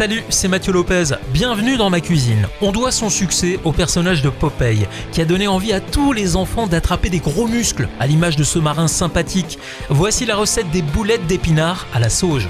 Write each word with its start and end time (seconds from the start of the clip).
Salut, 0.00 0.22
c'est 0.30 0.48
Mathieu 0.48 0.72
Lopez. 0.72 1.04
Bienvenue 1.30 1.76
dans 1.76 1.90
ma 1.90 2.00
cuisine. 2.00 2.48
On 2.62 2.72
doit 2.72 2.90
son 2.90 3.10
succès 3.10 3.60
au 3.64 3.72
personnage 3.72 4.22
de 4.22 4.30
Popeye, 4.30 4.88
qui 5.12 5.20
a 5.20 5.26
donné 5.26 5.46
envie 5.46 5.74
à 5.74 5.80
tous 5.80 6.14
les 6.14 6.36
enfants 6.36 6.66
d'attraper 6.66 7.10
des 7.10 7.18
gros 7.18 7.46
muscles, 7.46 7.86
à 7.98 8.06
l'image 8.06 8.34
de 8.34 8.42
ce 8.42 8.58
marin 8.58 8.88
sympathique. 8.88 9.58
Voici 9.90 10.24
la 10.24 10.36
recette 10.36 10.70
des 10.70 10.80
boulettes 10.80 11.26
d'épinards 11.26 11.86
à 11.92 12.00
la 12.00 12.08
sauge. 12.08 12.48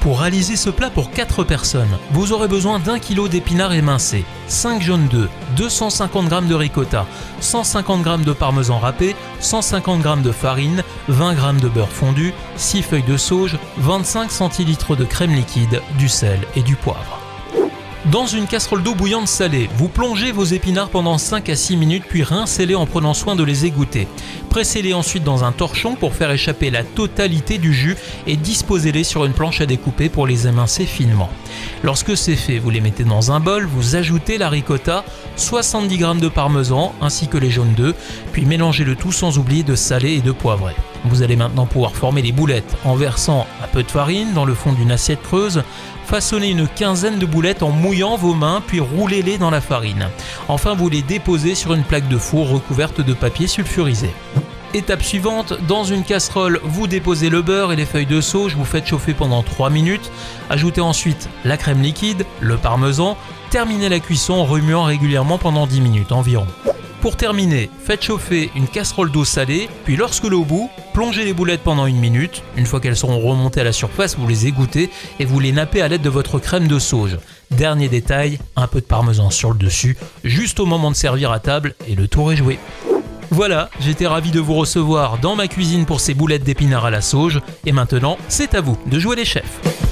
Pour 0.00 0.20
réaliser 0.20 0.54
ce 0.54 0.70
plat 0.70 0.90
pour 0.90 1.10
4 1.10 1.42
personnes, 1.42 1.98
vous 2.12 2.32
aurez 2.32 2.46
besoin 2.46 2.78
d'un 2.78 3.00
kilo 3.00 3.26
d'épinards 3.26 3.72
émincés, 3.72 4.24
5 4.46 4.80
jaunes 4.80 5.08
d'œufs, 5.08 5.28
250 5.56 6.30
g 6.30 6.40
de 6.48 6.54
ricotta, 6.54 7.04
150 7.40 8.04
g 8.04 8.24
de 8.24 8.32
parmesan 8.32 8.78
râpé, 8.78 9.16
150 9.40 10.02
g 10.02 10.22
de 10.22 10.30
farine, 10.30 10.84
20 11.08 11.34
g 11.34 11.60
de 11.60 11.68
beurre 11.68 11.88
fondu, 11.88 12.32
6 12.56 12.82
feuilles 12.82 13.02
de 13.02 13.16
sauge, 13.16 13.58
25 13.78 14.30
centilitres 14.30 14.94
de 14.94 15.04
crème 15.04 15.34
liquide, 15.34 15.82
du 15.98 16.08
sel 16.08 16.40
et 16.54 16.62
du 16.62 16.76
poivre. 16.76 17.18
Dans 18.12 18.26
une 18.26 18.46
casserole 18.46 18.82
d'eau 18.82 18.94
bouillante 18.94 19.26
salée, 19.26 19.68
vous 19.76 19.88
plongez 19.88 20.30
vos 20.30 20.44
épinards 20.44 20.88
pendant 20.88 21.18
5 21.18 21.48
à 21.48 21.56
6 21.56 21.76
minutes 21.76 22.04
puis 22.08 22.22
rincez-les 22.22 22.76
en 22.76 22.86
prenant 22.86 23.12
soin 23.12 23.34
de 23.34 23.42
les 23.42 23.66
égoutter. 23.66 24.06
Pressez-les 24.58 24.92
ensuite 24.92 25.22
dans 25.22 25.44
un 25.44 25.52
torchon 25.52 25.94
pour 25.94 26.14
faire 26.14 26.32
échapper 26.32 26.70
la 26.70 26.82
totalité 26.82 27.58
du 27.58 27.72
jus 27.72 27.96
et 28.26 28.34
disposez-les 28.34 29.04
sur 29.04 29.24
une 29.24 29.32
planche 29.32 29.60
à 29.60 29.66
découper 29.66 30.08
pour 30.08 30.26
les 30.26 30.48
émincer 30.48 30.84
finement. 30.84 31.30
Lorsque 31.84 32.16
c'est 32.16 32.34
fait, 32.34 32.58
vous 32.58 32.70
les 32.70 32.80
mettez 32.80 33.04
dans 33.04 33.30
un 33.30 33.38
bol, 33.38 33.66
vous 33.66 33.94
ajoutez 33.94 34.36
la 34.36 34.48
ricotta, 34.48 35.04
70 35.36 35.96
g 35.96 36.04
de 36.20 36.28
parmesan 36.28 36.92
ainsi 37.00 37.28
que 37.28 37.38
les 37.38 37.50
jaunes 37.50 37.74
d'œufs, 37.74 37.94
puis 38.32 38.46
mélangez 38.46 38.82
le 38.82 38.96
tout 38.96 39.12
sans 39.12 39.38
oublier 39.38 39.62
de 39.62 39.76
saler 39.76 40.14
et 40.14 40.22
de 40.22 40.32
poivrer. 40.32 40.74
Vous 41.04 41.22
allez 41.22 41.36
maintenant 41.36 41.66
pouvoir 41.66 41.94
former 41.94 42.22
les 42.22 42.32
boulettes 42.32 42.76
en 42.84 42.96
versant 42.96 43.46
un 43.62 43.68
peu 43.68 43.84
de 43.84 43.90
farine 43.92 44.32
dans 44.34 44.44
le 44.44 44.54
fond 44.54 44.72
d'une 44.72 44.90
assiette 44.90 45.22
creuse, 45.22 45.62
façonnez 46.04 46.48
une 46.48 46.66
quinzaine 46.66 47.20
de 47.20 47.26
boulettes 47.26 47.62
en 47.62 47.70
mouillant 47.70 48.16
vos 48.16 48.34
mains 48.34 48.60
puis 48.66 48.80
roulez-les 48.80 49.38
dans 49.38 49.50
la 49.50 49.60
farine. 49.60 50.08
Enfin, 50.48 50.74
vous 50.74 50.88
les 50.88 51.02
déposez 51.02 51.54
sur 51.54 51.74
une 51.74 51.84
plaque 51.84 52.08
de 52.08 52.18
four 52.18 52.48
recouverte 52.48 53.00
de 53.00 53.12
papier 53.12 53.46
sulfurisé. 53.46 54.10
Étape 54.74 55.02
suivante, 55.02 55.54
dans 55.66 55.84
une 55.84 56.04
casserole, 56.04 56.60
vous 56.62 56.86
déposez 56.86 57.30
le 57.30 57.40
beurre 57.40 57.72
et 57.72 57.76
les 57.76 57.86
feuilles 57.86 58.04
de 58.04 58.20
sauge, 58.20 58.54
vous 58.54 58.66
faites 58.66 58.86
chauffer 58.86 59.14
pendant 59.14 59.42
3 59.42 59.70
minutes, 59.70 60.10
ajoutez 60.50 60.82
ensuite 60.82 61.30
la 61.46 61.56
crème 61.56 61.80
liquide, 61.80 62.26
le 62.40 62.58
parmesan, 62.58 63.16
terminez 63.50 63.88
la 63.88 63.98
cuisson 63.98 64.34
en 64.34 64.44
remuant 64.44 64.84
régulièrement 64.84 65.38
pendant 65.38 65.66
10 65.66 65.80
minutes 65.80 66.12
environ. 66.12 66.46
Pour 67.00 67.16
terminer, 67.16 67.70
faites 67.82 68.04
chauffer 68.04 68.50
une 68.56 68.68
casserole 68.68 69.10
d'eau 69.10 69.24
salée, 69.24 69.70
puis 69.84 69.96
lorsque 69.96 70.24
l'eau 70.24 70.44
bout, 70.44 70.68
plongez 70.92 71.24
les 71.24 71.32
boulettes 71.32 71.62
pendant 71.62 71.86
une 71.86 71.98
minute. 71.98 72.42
Une 72.56 72.66
fois 72.66 72.80
qu'elles 72.80 72.96
seront 72.96 73.20
remontées 73.20 73.62
à 73.62 73.64
la 73.64 73.72
surface, 73.72 74.18
vous 74.18 74.26
les 74.26 74.48
égouttez 74.48 74.90
et 75.18 75.24
vous 75.24 75.40
les 75.40 75.52
nappez 75.52 75.80
à 75.80 75.88
l'aide 75.88 76.02
de 76.02 76.10
votre 76.10 76.40
crème 76.40 76.68
de 76.68 76.78
sauge. 76.78 77.16
Dernier 77.52 77.88
détail, 77.88 78.38
un 78.56 78.66
peu 78.66 78.80
de 78.80 78.86
parmesan 78.86 79.30
sur 79.30 79.52
le 79.52 79.58
dessus, 79.58 79.96
juste 80.24 80.60
au 80.60 80.66
moment 80.66 80.90
de 80.90 80.96
servir 80.96 81.30
à 81.32 81.38
table 81.38 81.74
et 81.86 81.94
le 81.94 82.06
tour 82.06 82.32
est 82.32 82.36
joué. 82.36 82.58
Voilà, 83.30 83.68
j'étais 83.80 84.06
ravi 84.06 84.30
de 84.30 84.40
vous 84.40 84.54
recevoir 84.54 85.18
dans 85.18 85.36
ma 85.36 85.48
cuisine 85.48 85.84
pour 85.84 86.00
ces 86.00 86.14
boulettes 86.14 86.44
d'épinards 86.44 86.86
à 86.86 86.90
la 86.90 87.02
sauge, 87.02 87.40
et 87.66 87.72
maintenant, 87.72 88.16
c'est 88.28 88.54
à 88.54 88.60
vous 88.60 88.78
de 88.86 88.98
jouer 88.98 89.16
les 89.16 89.24
chefs. 89.24 89.87